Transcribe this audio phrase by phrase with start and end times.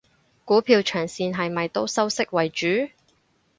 [0.45, 2.65] 股票長線係咪都收息為主？